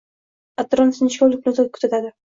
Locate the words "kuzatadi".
1.77-2.15